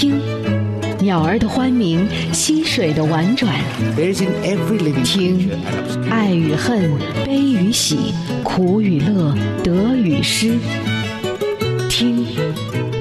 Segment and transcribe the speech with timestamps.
[0.00, 0.18] 听，
[0.98, 3.54] 鸟儿的欢鸣，溪水的婉转。
[5.04, 5.50] 听，
[6.08, 6.90] 爱与恨，
[7.26, 10.58] 悲与喜，苦与乐，得与失。
[11.90, 12.24] 听，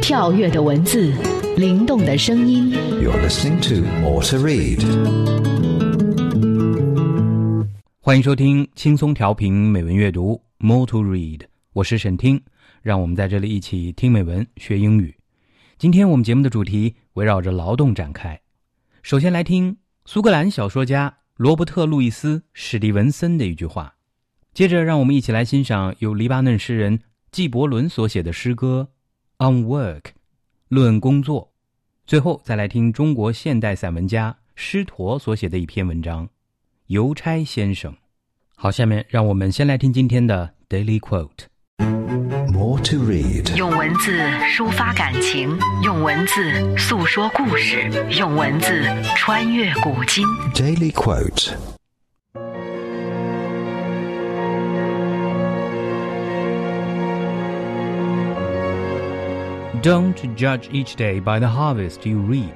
[0.02, 1.14] 跳跃的文字，
[1.56, 2.74] 灵动的声音。
[3.02, 4.84] You're listening to More to Read。
[8.02, 12.42] 欢迎收听轻松调频美文阅读 More to Read，我是沈听，
[12.82, 15.16] 让我们在这里一起听美文学英语。
[15.80, 18.42] 今天我们节目的主题围绕着劳动展开。
[19.02, 23.96] 首先来听苏格兰小说家罗伯特·路易斯·史蒂文森的一句话，
[24.54, 27.00] 接着让我们一起来欣赏由黎巴嫩诗人
[27.32, 28.90] 纪伯伦所写的诗歌
[29.50, 30.02] 《On Work》，
[30.68, 31.54] 论工作。
[32.06, 36.28] 最后再来听中国现代散文家施陀所写的一篇文章
[36.88, 37.94] 《邮差先生》。
[38.54, 41.46] 好，下面让我们先来听今天的 Daily Quote。
[42.79, 43.53] More to read.
[43.57, 44.17] 用文字
[44.57, 48.85] 抒发感情，用文字诉说故事，用文字
[49.17, 50.25] 穿越古今。
[50.55, 51.53] Daily quote.
[59.83, 62.55] Don't judge each day by the harvest you reap,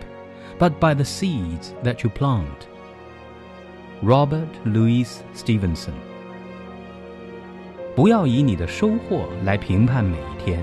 [0.61, 2.69] but by the seeds that you plant.
[4.01, 5.95] Robert Louis Stevenson
[7.96, 10.60] 不要以你的收获来评判每一天，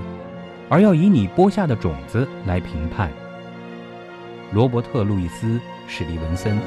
[0.67, 3.09] 而要以你播下的种子来评判。
[4.51, 5.47] 罗伯特·路易斯·
[5.87, 6.57] 史蒂文森。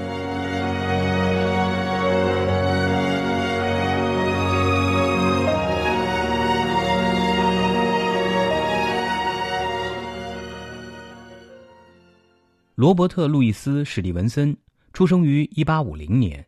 [12.75, 14.57] 罗伯特·路易斯·史蒂文森
[14.95, 16.47] 出生于1850年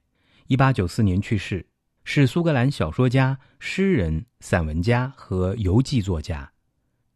[0.48, 1.66] ，1894年去世，
[2.08, 6.48] 是苏格兰小说家、诗人、散文家和游记作家。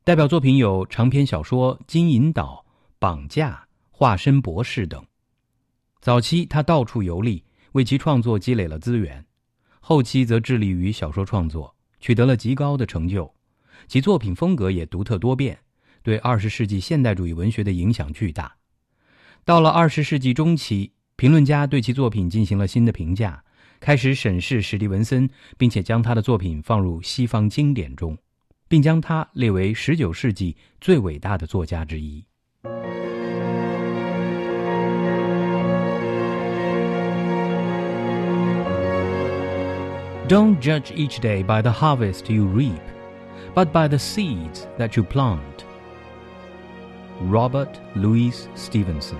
[0.02, 2.64] 代表作品有长篇小说《金银岛》
[2.98, 3.50] 《绑架》
[3.92, 5.02] 《化身博士》等。
[6.00, 9.22] 早期他到处游历，为其创作积累了资源；
[9.78, 13.32] 后期则致力于小说创作，取得了极高的成就。
[13.86, 15.56] 其作品风格也独特多变，
[16.02, 18.52] 对二十世纪现代主义文学的影响巨大。
[19.44, 23.44] 到了二十世纪中期，评论家对其作品进行了新的评价，
[23.79, 28.17] 开始审视史蒂文森，并且将他的作品放入西方经典中，
[28.67, 32.25] 并将他列为十九世纪最伟大的作家之一。
[40.27, 42.81] Don't judge each day by the harvest you reap,
[43.53, 45.39] but by the seeds that you plant.
[47.29, 49.15] Robert Louis Stevenson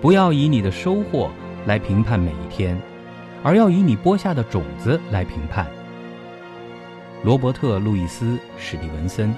[0.00, 1.30] 不要以你的收获
[1.65, 2.79] 来评判每一天，
[3.43, 5.67] 而要以你播下的种子来评判。
[7.23, 8.25] 罗伯特·路易斯·
[8.57, 9.33] 史蒂文森。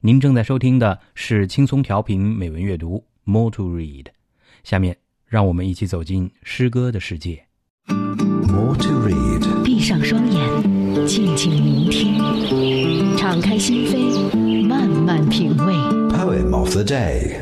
[0.00, 4.06] 您正在收听的是轻松调频美文阅读 More to Read，
[4.64, 7.46] 下面让我们一起走进诗歌的世界。
[7.86, 9.27] More to read.
[9.88, 15.72] 上双眼，静静聆听，敞开心扉，慢慢品味。
[16.14, 17.40] Poem of the day.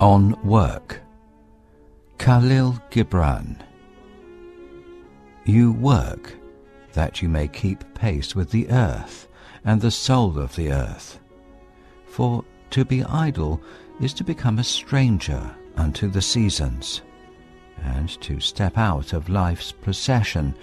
[0.00, 1.03] On Work
[2.24, 3.58] Khalil Gibran
[5.44, 6.34] You work
[6.94, 9.28] that you may keep pace with the earth
[9.66, 11.20] and the soul of the earth.
[12.06, 13.60] For to be idle
[14.00, 17.02] is to become a stranger unto the seasons,
[17.82, 20.54] and to step out of life's procession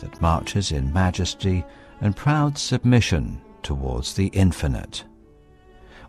[0.00, 1.64] that marches in majesty
[2.02, 5.02] and proud submission towards the infinite.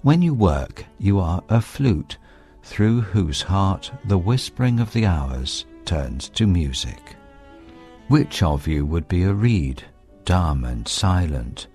[0.02, 2.18] When you work, you are a flute
[2.68, 7.16] through whose heart the whispering of the hours turns to music.
[8.10, 9.84] Which of you would be a reed,
[10.26, 11.68] dumb and silent,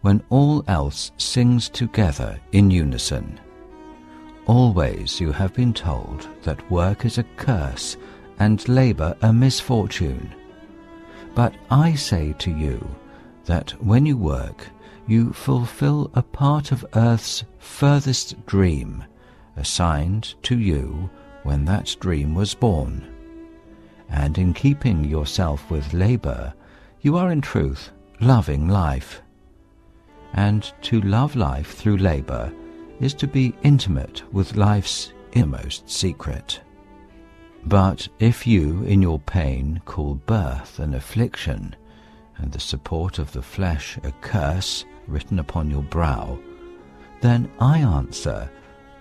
[0.00, 3.38] when all else sings together in unison?
[4.46, 7.96] Always you have been told that work is a curse
[8.40, 10.34] and labour a misfortune.
[11.32, 12.84] But I say to you
[13.44, 14.66] that when you work,
[15.06, 19.04] you fulfill a part of earth's furthest dream,
[19.60, 21.08] assigned to you
[21.44, 23.06] when that dream was born.
[24.08, 26.52] And in keeping yourself with labour,
[27.00, 27.90] you are in truth
[28.20, 29.22] loving life.
[30.34, 32.52] And to love life through labour
[33.00, 36.60] is to be intimate with life's inmost secret.
[37.66, 41.76] But if you, in your pain, call birth an affliction,
[42.38, 46.38] and the support of the flesh a curse written upon your brow,
[47.20, 48.50] then I answer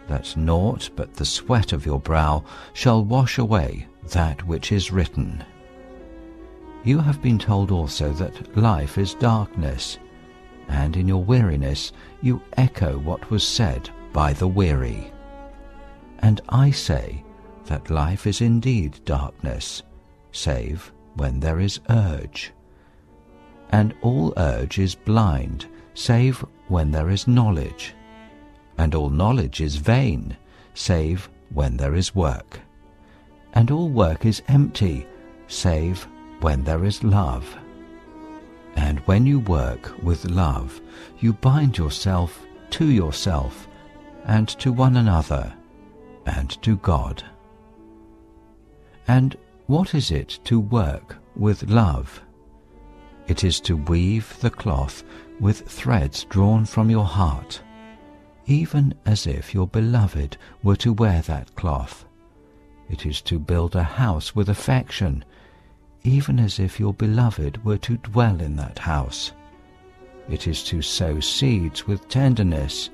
[0.09, 5.43] that naught but the sweat of your brow shall wash away that which is written.
[6.83, 9.99] You have been told also that life is darkness,
[10.67, 11.91] and in your weariness
[12.21, 15.11] you echo what was said by the weary.
[16.19, 17.23] And I say
[17.65, 19.83] that life is indeed darkness,
[20.31, 22.51] save when there is urge.
[23.71, 27.93] And all urge is blind, save when there is knowledge.
[28.79, 30.37] And all knowledge is vain,
[30.73, 32.61] save when there is work.
[33.53, 35.05] And all work is empty,
[35.47, 36.07] save
[36.39, 37.57] when there is love.
[38.77, 40.79] And when you work with love,
[41.19, 43.67] you bind yourself to yourself,
[44.23, 45.53] and to one another,
[46.25, 47.21] and to God.
[49.09, 49.35] And
[49.67, 52.21] what is it to work with love?
[53.27, 55.03] It is to weave the cloth
[55.41, 57.61] with threads drawn from your heart,
[58.49, 62.03] even as if your beloved were to wear that cloth.
[62.89, 65.23] It is to build a house with affection,
[66.03, 69.33] even as if your beloved were to dwell in that house.
[70.27, 72.89] It is to sow seeds with tenderness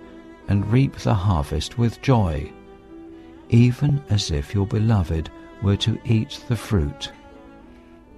[0.50, 2.52] and reap the harvest with joy,
[3.48, 5.30] even as if your beloved
[5.62, 7.13] were to eat the fruit.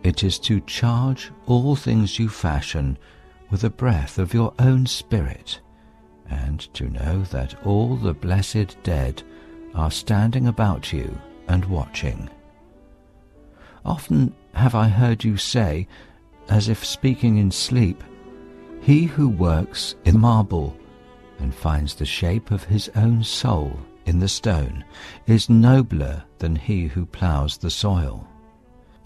[0.04, 2.98] It is to charge all things you fashion
[3.52, 5.60] with the breath of your own spirit,
[6.30, 9.24] and to know that all the blessed dead
[9.76, 12.30] are standing about you and watching.
[13.86, 15.88] Often have I heard you say,
[16.50, 18.04] as if speaking in sleep,
[18.82, 20.76] He who works in marble
[21.40, 24.84] and finds the shape of his own soul in the stone
[25.28, 28.28] is nobler than he who ploughs the soil.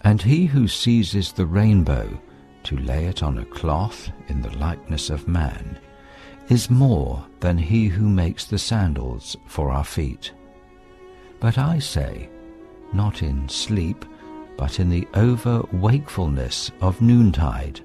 [0.02, 2.18] And he who seizes the rainbow
[2.64, 5.78] to lay it on a cloth in the likeness of man
[6.52, 10.34] is more than he who makes the sandals for our feet.
[11.40, 12.28] But I say,
[12.92, 14.04] not in sleep,
[14.58, 17.80] but in the over wakefulness of noontide,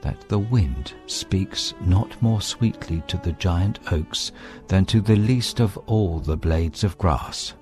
[0.00, 4.32] that the wind speaks not more sweetly to the giant oaks
[4.66, 7.54] than to the least of all the blades of grass.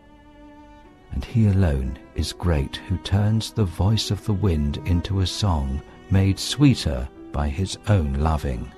[1.13, 5.83] And he alone is great who turns the voice of the wind into a song
[6.11, 8.73] made sweeter by his own loving.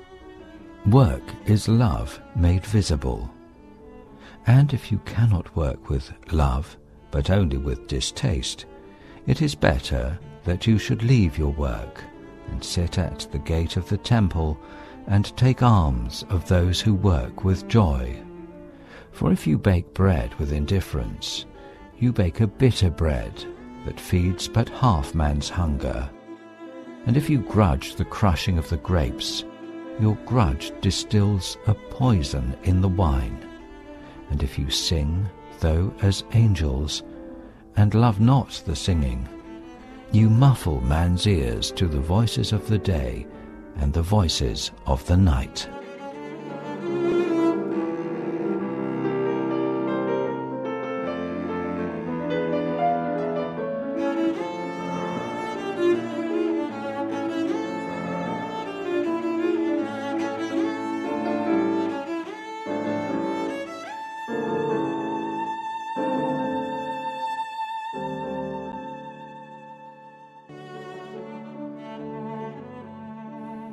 [0.87, 3.31] Work is love made visible.
[4.47, 6.79] And if you cannot work with love,
[7.11, 8.65] but only with distaste,
[9.27, 12.03] it is better that you should leave your work
[12.49, 14.59] and sit at the gate of the temple
[15.07, 18.17] and take alms of those who work with joy.
[19.13, 21.45] For if you bake bread with indifference,
[21.99, 23.45] you bake a bitter bread
[23.85, 26.09] that feeds but half man's hunger.
[27.05, 29.45] And if you grudge the crushing of the grapes,
[30.01, 33.47] your grudge distills a poison in the wine.
[34.31, 35.29] And if you sing,
[35.61, 37.03] though as angels,
[37.77, 39.29] and love not the singing,
[40.13, 43.27] you muffle man's ears to the voices of the day
[43.77, 45.69] and the voices of the night.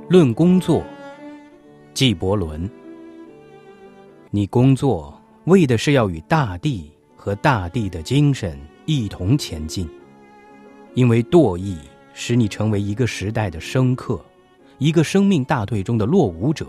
[0.10, 0.82] 论工作，
[1.94, 2.70] 纪伯伦。
[4.30, 9.86] 你工作为的是要与大地和大地的精神一同前进，
[10.94, 11.78] 因为惰意
[12.14, 14.24] 使你成为一个时代的生客，
[14.78, 16.66] 一个生命大队中的落伍者。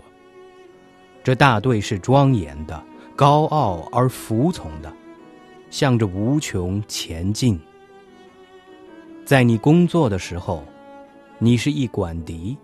[1.23, 2.83] 这大队是庄严的、
[3.15, 4.91] 高傲而服从的，
[5.69, 7.57] 向着无穷前进。
[9.23, 10.61] 在你工作的时候，
[11.37, 12.57] 你是一管笛。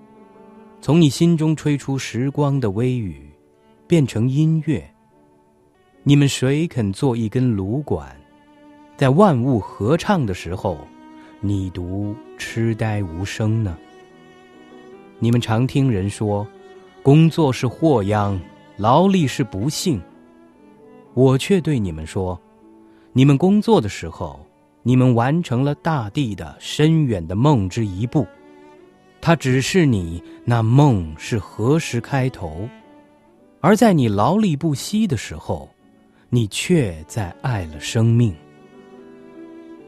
[0.86, 3.27] 从你心中吹出时光的微雨，
[3.88, 4.88] 变成音乐。
[6.04, 8.15] 你们谁肯做一根芦管，
[8.96, 10.77] 在万物合唱的时候，
[11.39, 13.75] 你独痴呆无声呢？
[15.18, 16.46] 你们常听人说，
[17.01, 18.39] 工作是祸殃，
[18.77, 20.00] 劳力是不幸。
[21.15, 22.39] 我却对你们说，
[23.12, 24.39] 你们工作的时候，
[24.84, 28.24] 你们完成了大地的深远的梦之一步。
[29.25, 32.70] 它只是你那梦是何时开头，
[33.60, 35.67] 而在你劳力不息的时候，
[36.29, 38.36] 你却在爱了生命。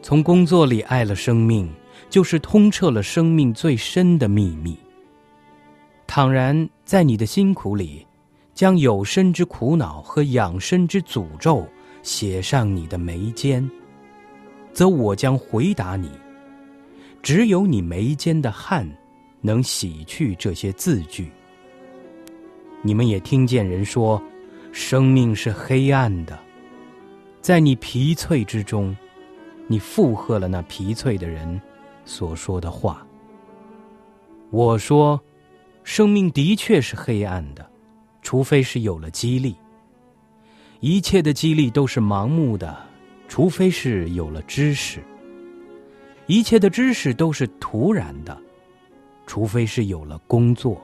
[0.02, 1.72] 从工作里爱了生命，
[2.10, 4.76] 就是通彻了生命最深的秘密。
[6.08, 8.04] 倘然在你的辛苦里，
[8.56, 11.64] 将有生之苦恼和养生之诅咒
[12.02, 13.70] 写上你的眉间，
[14.74, 16.10] 则我将回答你：
[17.22, 18.90] 只有你眉间的汗，
[19.48, 21.32] 能洗去这些字句。
[22.82, 24.22] 你们也听见人说，
[24.74, 26.38] 生命是黑暗的，
[27.42, 28.94] 在你疲脆之中。
[29.70, 31.62] 你附和了那疲脆的人
[32.06, 33.06] 所说的话。
[34.50, 35.22] 我说，
[35.84, 37.70] 生命的确是黑暗的，
[38.22, 39.56] 除非是有了激励。
[40.80, 42.78] 一切的激励都是盲目的，
[43.28, 45.02] 除非是有了知识。
[46.28, 48.38] 一切的知识都是突然的，
[49.28, 50.82] 除非是有了工作。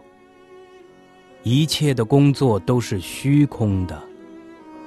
[1.41, 4.01] 一切的工作都是虚空的，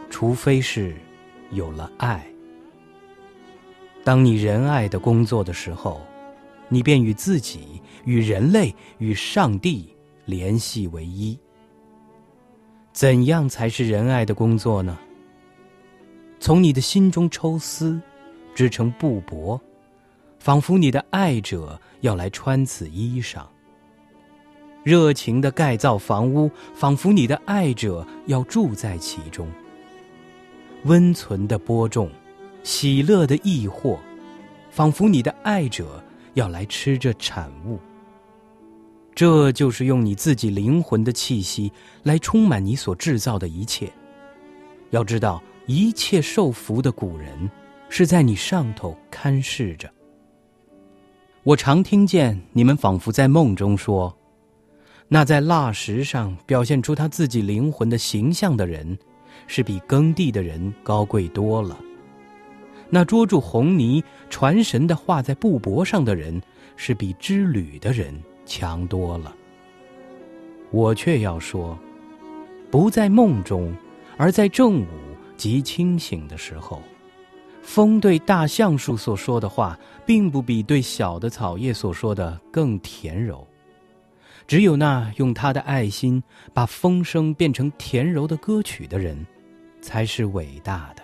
[0.08, 0.94] 除非是
[1.50, 2.24] 有了爱。
[4.04, 6.00] 当你仁爱的工作的时候，
[6.68, 9.92] 你便与自己、与人类、与上帝
[10.24, 11.36] 联系为一。
[12.92, 14.96] 怎样才是仁爱的工作呢？
[16.38, 18.00] 从你的心中抽丝，
[18.54, 19.60] 织成布帛，
[20.46, 23.40] 仿佛你的爱者要来穿此衣裳；
[24.84, 29.44] 热情的盖造房屋，仿佛你的爱者要住在其中；
[30.84, 32.08] 温存的播种。
[32.62, 33.98] 喜乐的异惑，
[34.70, 36.00] 仿佛你的爱者
[36.34, 37.80] 要来吃这产物。
[39.16, 41.72] 这就是用你自己灵魂的气息
[42.04, 43.92] 来充满你所制造的一切。
[44.90, 47.50] 要知道，一切受福的古人
[47.88, 49.90] 是在你上头看视着。
[51.46, 54.12] 我常听见你们仿佛在梦中说
[55.06, 58.98] ：“那在蜡石上表现出他自己灵魂的形象的人，
[59.46, 61.78] 是比耕地的人高贵多了。”
[62.90, 66.42] 那捉住红泥传神的画在布帛上的人，
[66.74, 68.12] 是比织履的人
[68.44, 69.32] 强多了。
[70.72, 71.78] 我却要说，
[72.72, 73.72] 不在梦中，
[74.16, 74.86] 而在正午
[75.36, 76.82] 即清醒的时候，
[77.62, 83.46] 风对大橡树所说的话，并不比对小的草叶所说的更甜柔。
[84.46, 86.22] 只有那用他的爱心
[86.54, 89.26] 把风声变成甜柔的歌曲的人，
[89.80, 91.02] 才是伟大的。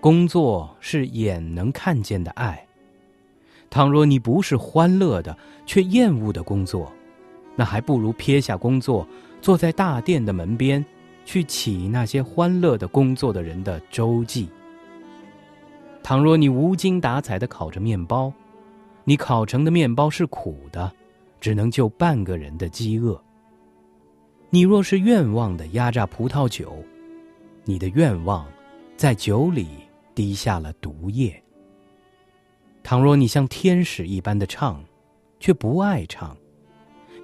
[0.00, 2.66] 工作是眼能看见的爱。
[3.70, 6.92] 倘若你不是欢乐的，却厌恶的工作，
[7.56, 9.06] 那还不如撇下工作，
[9.40, 10.84] 坐在大殿的门边，
[11.24, 14.48] 去起那些欢乐的工作的人的周记。
[16.04, 18.32] 倘若你无精打采的烤着面包，
[19.02, 20.92] 你烤成的面包是苦的，
[21.40, 23.20] 只能救半个人的饥饿。
[24.50, 26.76] 你若是愿望的压榨葡萄酒，
[27.64, 28.46] 你的愿望
[28.96, 29.66] 在酒里。
[30.14, 31.42] 滴下了毒液。
[32.84, 34.80] 倘若你像天使一般的唱，
[35.40, 36.36] 却不爱唱，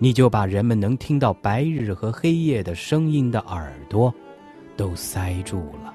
[0.01, 4.13] 你就把人们能听到白日和黑夜的声音的耳朵，
[4.77, 5.95] 都塞住了。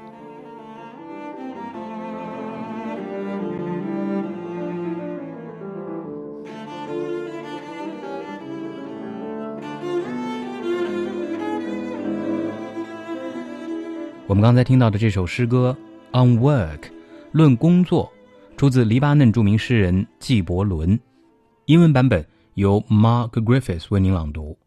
[14.36, 15.74] 我们刚才听到的这首诗歌。
[16.12, 16.90] On work，
[17.32, 18.12] 论工作，
[18.58, 21.00] 出自黎巴嫩著名诗人纪伯伦。
[21.68, 24.58] 英文版本由 Mark Griffiths 为您朗读，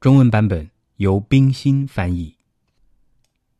[0.00, 2.34] 中文版本由冰心翻译。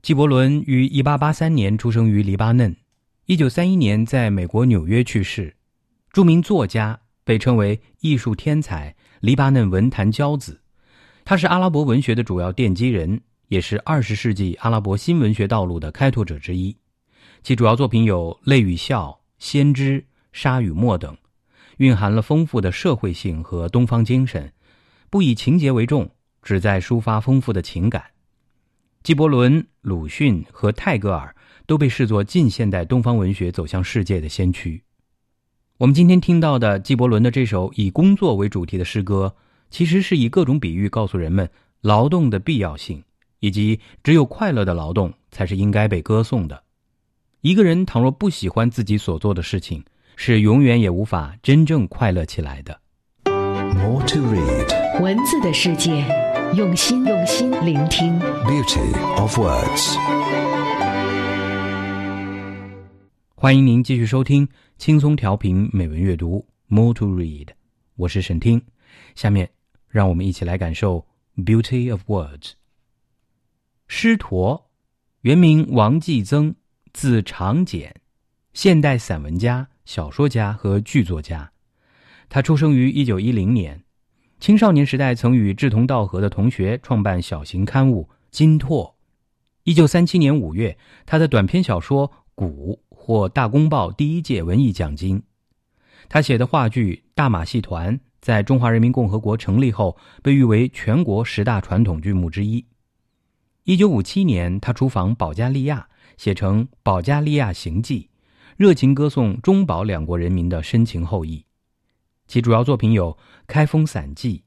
[0.03, 2.75] 纪伯伦于1883年出生于黎巴嫩
[3.29, 5.55] ，1931年在美国纽约去世。
[6.13, 10.61] 著名作家，被称为艺术天才、黎巴嫩文坛骄子。
[11.25, 16.77] 他是阿拉伯文学的主要奠基人，也是20世纪阿拉伯新文学道路的开拓者之一。
[17.43, 20.01] 其主要作品有《泪与笑》《先知》
[20.33, 21.17] 《沙与沫》等，
[21.77, 24.53] 蕴含了丰富的社会性和东方精神，
[25.11, 26.11] 不以情节为重，
[26.43, 28.05] 旨在抒发丰富的情感。
[29.03, 31.33] 纪伯伦、鲁迅和泰戈尔
[31.65, 34.83] 都被视作近现代东方文学走向世界的先驱。
[35.79, 39.37] 我们今天听到的纪伯伦的这首以工作为主题的诗歌，
[39.71, 41.49] 其实是以各种比喻告诉人们
[41.83, 43.01] 劳动的必要性，
[43.41, 46.63] 以及只有快乐的劳动才是应该被歌颂的。
[47.41, 49.85] 一个人倘若不喜欢自己所做的事情，
[50.17, 52.81] 是永远也无法真正快乐起来的。
[53.27, 56.07] More to read，文字的世界，
[56.57, 58.19] 用心用心聆听。
[58.19, 59.97] Beauty of words，
[63.35, 66.47] 欢迎您继续收听轻松调频美文阅读。
[66.69, 67.49] More to read，
[67.95, 68.63] 我是沈听。
[69.15, 69.51] 下面
[69.89, 72.53] 让我们一起来感受 Beauty of words。
[73.89, 74.71] 师陀。
[75.23, 76.55] 原名王继增，
[76.93, 77.95] 字长简，
[78.53, 81.53] 现代散文家、小说家和剧作家。
[82.29, 83.85] 他出生于一九一零年，
[84.39, 88.85] 青少年时代曾与志同道合的同学创办小型刊物《金拓》。
[89.65, 90.77] 一九三七年五月，
[91.07, 95.23] 他的短篇小说《鼓》获大公报第一届文艺奖金。
[96.09, 102.65] 他写的话剧《大马戏团》在中华人民共和国成立后被誉为全国十大传统剧目之一。
[103.67, 108.03] 一九五七年，他出访保加利亚，写成《保加利亚行记》，
[108.57, 111.45] 热情歌颂中保两国人民的深情厚谊。
[112.29, 113.13] 其主要作品有
[113.49, 114.45] 《开封散记》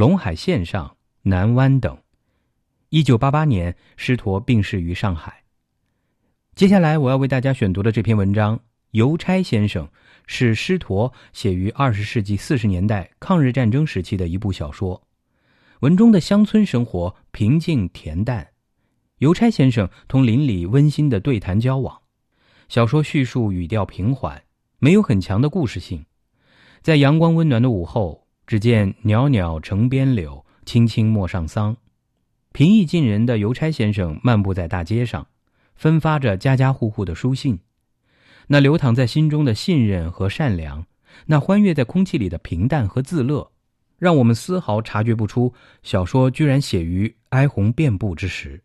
[0.06, 0.86] 《陇海线上》
[1.22, 1.96] 《南湾》等。
[2.90, 5.44] 一九八八年，师陀病逝于上海。
[6.54, 8.58] 接下来我要为大家选读的这篇文章
[8.90, 9.86] 《邮差先生》，
[10.26, 15.02] 是师陀写于二十世纪四十年代抗日战争时期的一部小说。
[15.80, 18.46] 文中的乡村生活平静恬淡，
[19.18, 22.00] 邮差先生同邻里温馨的对谈交往。
[22.68, 24.42] 小说叙述语调平缓，
[24.78, 26.04] 没有很强的故事性。
[26.82, 31.76] 在阳光温暖的午后，只见袅袅城边柳，青青陌上桑。
[32.52, 35.26] 平易近人的邮差先生漫步在大街上，
[35.74, 37.58] 分发着家家户户的书信。
[38.46, 40.86] 那流淌在心中的信任和善良，
[41.26, 43.50] 那欢悦在空气里的平淡和自乐，
[43.98, 48.62] 让我们丝毫察觉不出小说居然写于哀鸿遍布之时。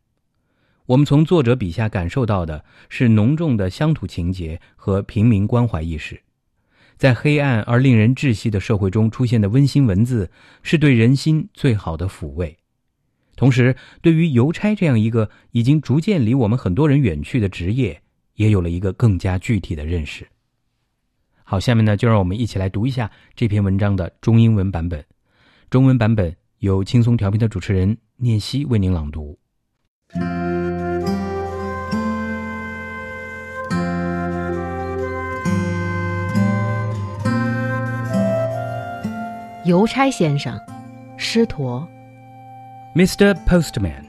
[0.85, 6.21] 我们从作者笔下感受到的是浓重的乡土情节和平民关怀意识。
[6.97, 10.29] 在黑暗而令人窒息的社会中出现的温馨文字，
[10.61, 12.57] 是对人心最好的抚慰。
[13.35, 17.99] 同时，对于邮差这样一个已经逐渐离我们很多人远去的职业，
[18.35, 20.27] 也有了一个更加具体的认识。
[21.43, 25.03] 好，下面呢，就让我们一起来读一下这篇文章的中英文版本。
[25.69, 29.37] 中文版本由轻松调频的主持人念希为您朗读。
[39.65, 40.59] 邮差先生，
[41.15, 41.87] 师陀。
[42.93, 43.33] Mr.
[43.45, 44.03] Postman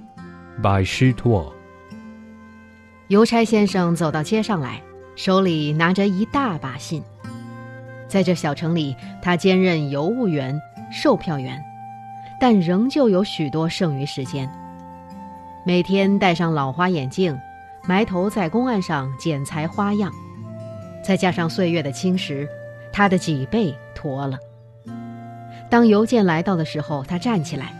[0.61, 1.55] by 师托。
[3.07, 4.83] 邮差先生走到街上来，
[5.15, 7.01] 手里拿着一大把信。
[8.09, 11.63] 在这小城里，他兼任邮务员、售票员，
[12.41, 14.51] 但仍旧有许多剩余时间。
[15.65, 17.39] 每天戴上老花眼镜，
[17.85, 20.11] 埋头在公案上剪裁花样，
[21.05, 22.45] 再加上岁月的侵蚀，
[22.93, 24.37] 他的脊背驼了。
[25.74, 27.74] 当邮件来到的时候，他站起来。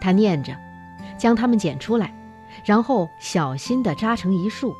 [0.00, 0.54] 他念着，
[1.18, 2.12] 将它们捡出来，
[2.64, 4.74] 然后小心地扎成一束。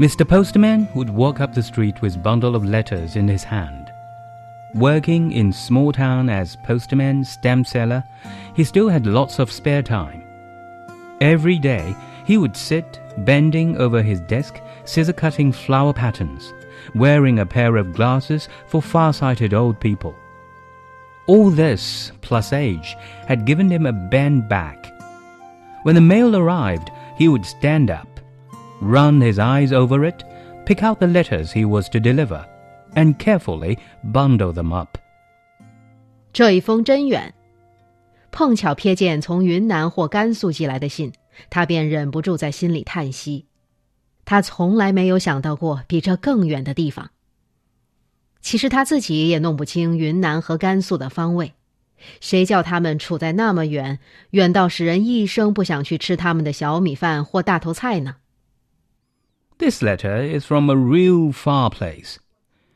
[0.00, 0.24] Mr.
[0.24, 3.86] Postman would walk up the street with a bundle of letters in his hand.
[4.74, 8.02] Working in small town as postman, stamp seller,
[8.56, 10.22] he still had lots of spare time.
[11.20, 16.52] Every day, he would sit bending over his desk, scissor cutting flower patterns,
[16.94, 20.14] wearing a pair of glasses for far-sighted old people.
[21.26, 24.92] All this, plus age, had given him a bent back.
[25.84, 26.88] When the mail arrived,
[27.18, 28.08] he would stand up,
[28.80, 30.24] run his eyes over it,
[30.66, 32.44] pick out the letters he was to deliver,
[32.94, 34.98] and carefully bundle them up.
[36.32, 37.32] 这一封真远，
[38.30, 41.12] 碰巧瞥见从云南或甘肃寄来的信，
[41.50, 43.46] 他便忍不住在心里叹息。
[44.24, 47.10] 他从来没有想到过比这更远的地方。
[48.40, 51.54] 其实他自己也弄不清云南和甘肃的方位，
[52.20, 53.98] 谁叫他们处在那么远，
[54.30, 58.16] 远到使人一生不想去吃他们的小米饭或大头菜呢？
[59.58, 62.16] This letter is from a real far place.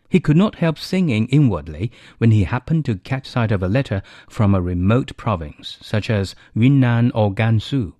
[0.08, 4.02] He could not help singing inwardly when he happened to catch sight of a letter
[4.28, 7.94] from a remote province, such as Yunnan or Gansu.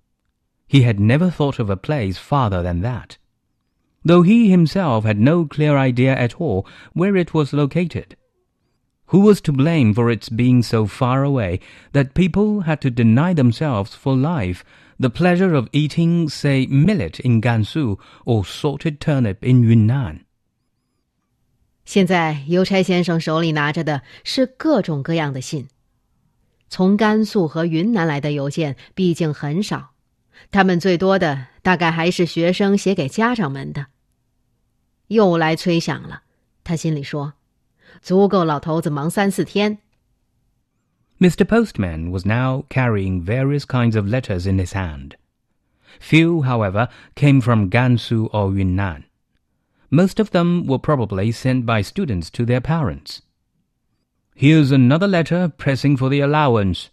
[0.69, 3.17] He had never thought of a place farther than that
[4.03, 8.15] though he himself had no clear idea at all where it was located.
[9.07, 11.59] Who was to blame for its being so far away
[11.93, 14.63] that people had to deny themselves for life
[14.99, 20.25] the pleasure of eating, say, millet in Gansu or salted turnip in Yunnan?
[21.85, 25.69] 现在邮差先生手里拿着的是各种各样的信。
[26.69, 29.90] 从甘肃和云南来的邮件毕竟很少，
[30.51, 33.87] 他们最多的大概还是学生写给家长们的。
[35.07, 36.23] 又来催响了，
[36.63, 37.33] 他心里说：“
[38.01, 39.79] 足够老头子忙三四天。”
[41.19, 41.45] Mr.
[41.45, 45.13] Postman was now carrying various kinds of letters in his hand.
[45.99, 49.05] Few, however, came from Gansu or Yunnan.
[49.89, 53.21] Most of them were probably sent by students to their parents.
[54.35, 56.89] Here's another letter pressing for the allowance,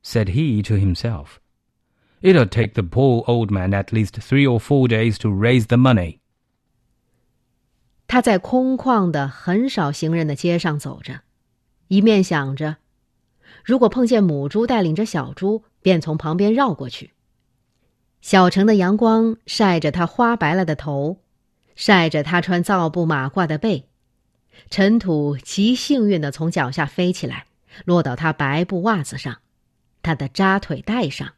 [0.00, 1.38] said he to himself.
[2.21, 5.77] It'll take the poor old man at least three or four days to raise the
[5.77, 6.19] money.
[8.07, 11.21] 他在空旷的、很少行人的街上走着，
[11.87, 12.77] 一面想着，
[13.63, 17.11] 如果碰见母猪带领着小猪，便从旁边绕过去。
[18.21, 21.21] 小城的阳光晒着他花白了的头，
[21.75, 23.85] 晒着他穿皂布马褂的背，
[24.69, 27.47] 尘土极幸运的从脚下飞起来，
[27.85, 29.39] 落到他白布袜子上，
[30.03, 31.33] 他的扎腿带上。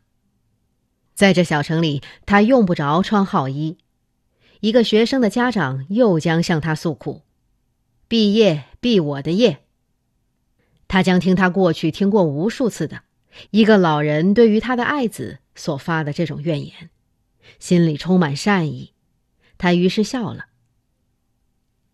[1.13, 3.78] 在这小城里，他用不着穿号衣。
[4.62, 7.23] 一个学生的家长又将向他诉苦
[8.08, 9.60] ：“毕业，毕我的业。”
[10.88, 13.02] 他将听他过去听过无数次的
[13.49, 16.89] 一个老人对于他的爱子所发的这种怨言，
[17.60, 18.93] 心里充满善意。
[19.58, 20.45] 他于是笑了。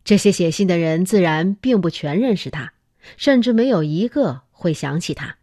[0.03, 2.73] 这些写信的人自然并不全认识他，
[3.17, 5.37] 甚至没有一个会想起他。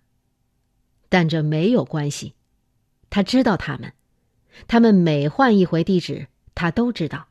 [1.09, 2.35] 但这没有关系，
[3.10, 3.93] 他知道他们，
[4.67, 6.28] 他们每换一回地址。
[6.54, 7.28] 他都知道。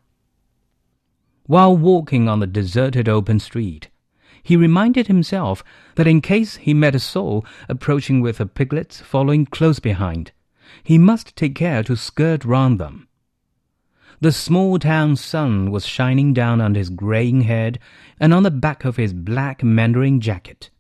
[1.47, 3.89] While walking on the deserted open street,
[4.43, 5.61] he reminded himself
[5.97, 10.29] that in case he met a soul approaching with a piglet following close behind,
[10.85, 13.09] he must take care to skirt round them.
[14.21, 17.79] The small town sun was shining down on his graying head
[18.19, 20.71] and on the back of his black mandarin jacket.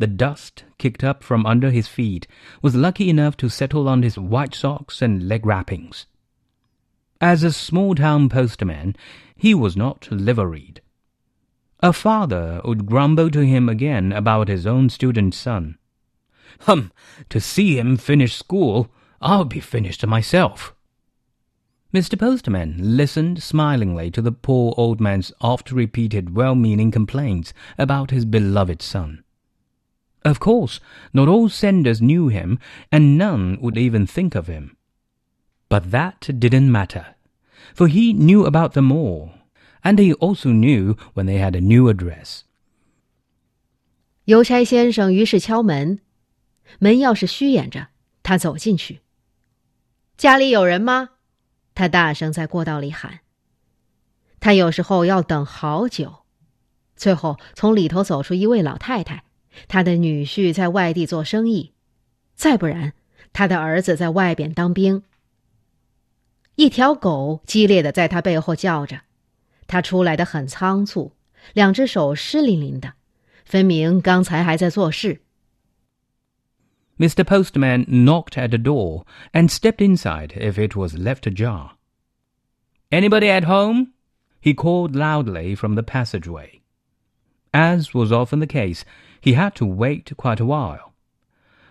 [0.00, 2.26] The dust kicked up from under his feet
[2.62, 6.06] was lucky enough to settle on his white socks and leg wrappings.
[7.20, 8.96] As a small town postman,
[9.36, 10.80] he was not liveried.
[11.80, 15.76] A father would grumble to him again about his own student son.
[16.60, 16.92] Hum,
[17.28, 18.88] to see him finish school,
[19.20, 20.74] I'll be finished myself.
[21.92, 22.18] Mr.
[22.18, 28.24] Postman listened smilingly to the poor old man's oft repeated well meaning complaints about his
[28.24, 29.24] beloved son.
[30.23, 30.79] Of course,
[31.13, 32.57] not all senders knew him,
[32.89, 34.75] and none would even think of him.
[35.69, 37.15] But that didn't matter,
[37.75, 39.29] for he knew about them all,
[39.83, 42.41] and he also knew when they had a new address.
[44.25, 45.99] 邮差先生于是敲门，
[46.79, 47.89] 门钥匙虚掩着，
[48.23, 49.01] 他走进去。
[50.17, 51.09] 家里有人吗？
[51.75, 53.19] 他大声在过道里喊。
[54.39, 56.25] 他有时候要等好久，
[56.95, 59.23] 最后从里头走出一位老太太，
[59.68, 61.72] 他的女婿在外地做生意，
[62.34, 62.92] 再不然，
[63.32, 65.02] 他的儿子在外边当兵。
[66.56, 69.00] 一条狗激烈的在他背后叫着，
[69.66, 71.12] 他出来的很仓促，
[71.54, 72.94] 两只手湿淋淋的，
[73.44, 75.22] 分明刚才还在做事。
[76.98, 77.24] Mr.
[77.24, 81.70] Postman knocked at the door and stepped inside if it was left ajar.
[82.90, 83.92] Anybody at home?
[84.42, 86.60] he called loudly from the passageway.
[87.52, 88.84] As was often the case,
[89.21, 90.93] he had to wait quite a while.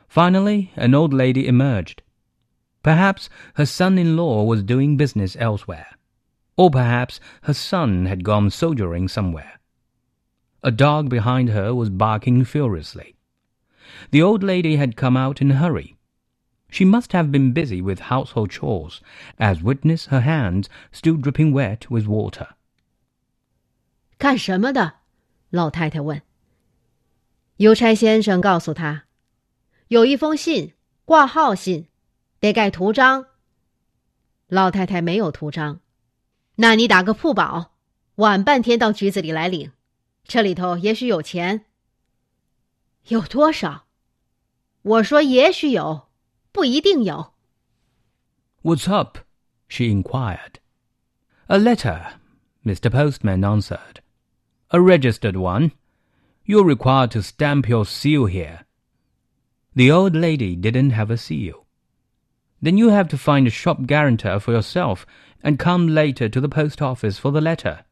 [0.09, 2.03] Finally, an old lady emerged.
[2.83, 5.87] Perhaps her son-in-law was doing business elsewhere,
[6.57, 9.59] or perhaps her son had gone soldiering somewhere.
[10.63, 13.17] A dog behind her was barking furiously.
[14.11, 15.97] The old lady had come out in a hurry.
[16.71, 19.01] She must have been busy with household chores,
[19.39, 22.49] as witness her hands still dripping wet with water.
[24.19, 24.95] 干什么的？
[25.51, 26.23] 老太太问。
[27.60, 29.04] 邮差先生告诉她，
[29.90, 31.90] 有一封信，挂号信。
[32.40, 33.26] 得盖图章。
[34.48, 35.82] 老太太没有图章，
[36.56, 37.74] 那你打个铺保，
[38.16, 39.74] 晚半天到局子里来领，
[40.24, 41.66] 这里头也许有钱。
[43.10, 43.88] 有多少？
[44.82, 46.08] 我说也许有，
[46.54, 47.34] 不一定有。
[48.64, 49.18] What's up?
[49.68, 50.62] she inquired.
[51.48, 52.14] A letter,
[52.64, 52.90] Mr.
[52.90, 53.98] Postman answered.
[54.70, 55.72] A registered one.
[56.49, 58.61] You're required to stamp your seal here.
[59.75, 61.65] The old lady didn't have a seal.
[62.61, 65.07] Then you have to find a shop guarantor for yourself
[65.43, 67.85] and come later to the post office for the letter.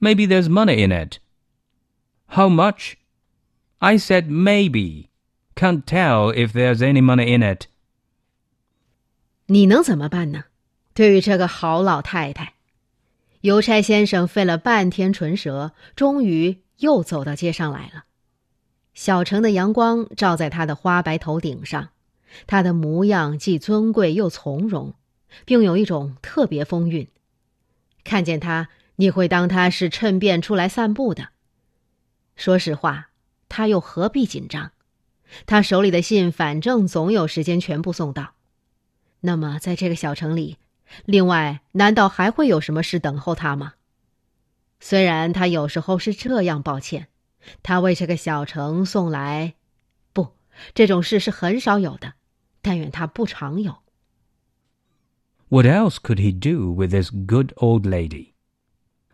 [0.00, 1.18] Maybe there's money in it.
[2.28, 2.96] How much?
[3.80, 5.10] I said maybe.
[5.54, 7.66] Can't tell if there's any money in it.
[9.46, 10.44] 你能怎么办呢？
[10.94, 12.54] 对于这个好老太太，
[13.42, 18.05] 邮差先生费了半天唇舌，终于 又走到街上来了。
[18.93, 21.89] 小城的阳光照在他的花白头顶上，
[22.47, 24.93] 他的模样既尊贵又从容，
[25.43, 27.07] 并有一种特别风韵。
[28.03, 31.29] 看见他，你会当他是趁便出来散步的。
[32.35, 33.09] 说实话，
[33.49, 34.71] 他又何必紧张？
[35.45, 38.35] 他手里的信，反正总有时间全部送到。
[39.21, 40.57] 那么，在这个小城里，
[41.05, 43.73] 另外，难道还会有什么事等候他吗？
[44.84, 47.08] 虽然他有时候是这样抱歉，
[47.62, 49.54] 他为这个小城送来，
[50.12, 50.34] 不，
[50.74, 52.14] 这种事是很少有的。
[52.62, 53.78] 但愿他不常有。
[55.48, 58.34] What else could he do with this good old lady?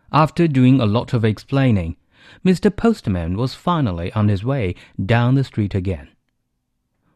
[0.09, 1.95] After doing a lot of explaining,
[2.43, 2.69] Mr.
[2.69, 6.09] Postman was finally on his way down the street again.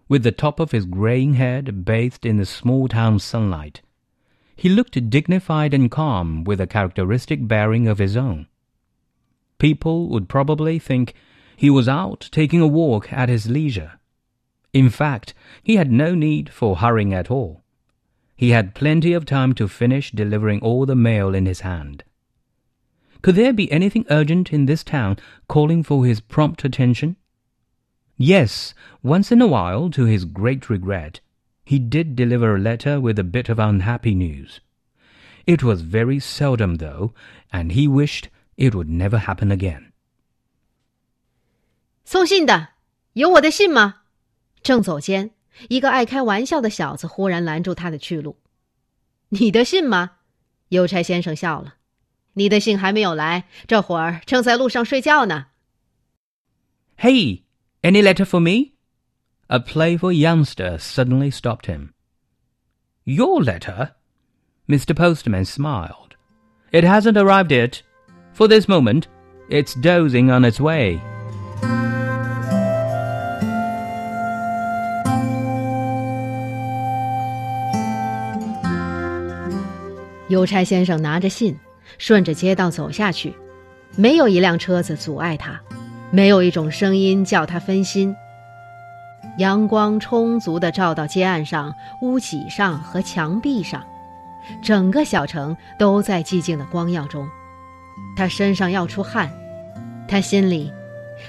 [0.08, 3.82] With the top of his graying head bathed in the small town sunlight,
[4.57, 8.47] he looked dignified and calm with a characteristic bearing of his own.
[9.59, 11.15] People would probably think
[11.57, 13.93] he was out taking a walk at his leisure.
[14.73, 17.63] In fact, he had no need for hurrying at all.
[18.35, 22.05] He had plenty of time to finish delivering all the mail in his hand.
[23.23, 27.17] Could there be anything urgent in this town calling for his prompt attention?
[28.17, 31.21] Yes, once in a while, to his great regret,
[31.66, 34.60] he did deliver a letter with a bit of unhappy news.
[35.46, 37.14] It was very seldom, though,
[37.52, 38.26] and he wished
[38.58, 39.92] it would never happen again.
[42.04, 42.70] 送信的，
[43.14, 44.02] 有我的信吗？
[44.62, 45.32] 正走间，
[45.70, 48.38] 一个爱开玩笑的小子忽然拦住他的去路。
[49.30, 50.18] 你的信吗？
[50.70, 51.76] 邮差先生笑了。
[52.34, 55.48] 你的信还没有来，这会儿正在路上睡觉呢。
[56.98, 57.44] Hey,
[57.82, 58.74] any letter for me?
[59.50, 61.94] A playful youngster suddenly stopped him.
[63.04, 63.92] Your letter?
[64.70, 64.96] Mr.
[64.96, 66.16] Postman smiled.
[66.72, 67.82] It hasn't arrived yet.
[68.34, 69.08] For this moment,
[69.50, 71.02] it's dozing on its way.
[80.30, 81.58] 邮差先生拿着信，
[81.98, 83.34] 顺着街道走下去，
[83.98, 85.60] 没有一辆车子阻碍他，
[86.10, 88.16] 没有一种声音叫他分心。
[89.39, 93.83] 阳光充足地照到街岸上、屋脊上和墙壁上，
[94.63, 97.29] 整个小城都在寂静的光耀中。
[98.17, 99.31] 他身上要出汗，
[100.09, 100.73] 他心里，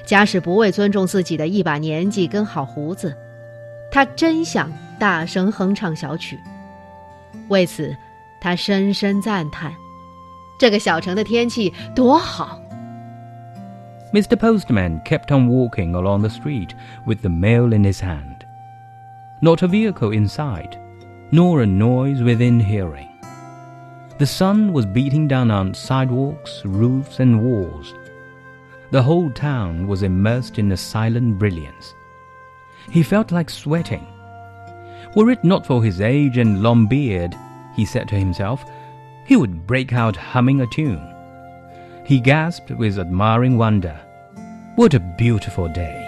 [0.06, 3.16] 假使不为尊重自己的一把年纪跟好胡子，
[3.92, 6.40] 他真想大声哼唱小曲。
[7.50, 7.96] 为此。
[8.40, 9.74] 他深深赞叹，
[10.60, 12.62] 这个小城的天气多好。
[14.18, 14.36] Mr.
[14.40, 16.74] Postman kept on walking along the street
[17.06, 18.48] with the mail in his hand.
[19.42, 20.76] Not a vehicle in sight,
[21.32, 23.12] nor a noise within hearing.
[24.18, 27.94] The sun was beating down on sidewalks, roofs, and walls.
[28.90, 31.94] The whole town was immersed in a silent brilliance.
[32.90, 34.08] He felt like sweating.
[35.16, 37.38] Were it not for his age and long beard,
[37.76, 38.66] he said to himself,
[39.28, 41.14] he would break out humming a tune.
[42.04, 44.02] He gasped with admiring wonder.
[44.78, 46.06] What a beautiful day!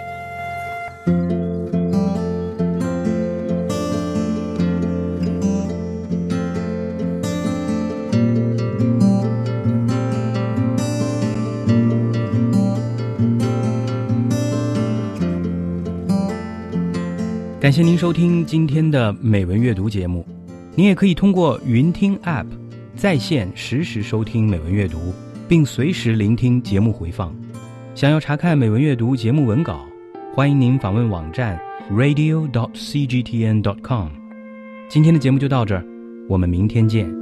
[17.58, 20.24] 感谢您收听今天的美文阅读节目。
[20.76, 22.46] 你也可以通过云听 App
[22.94, 25.12] 在线实时收听美文阅读，
[25.48, 27.34] 并随时聆听节目回放。
[28.00, 29.86] 想要查看美文阅读节目文稿，
[30.32, 31.60] 欢迎您访问网站
[31.92, 34.08] radio.dot cgtn.dot com。
[34.88, 35.84] 今天的节目就到这儿，
[36.26, 37.19] 我们明天见。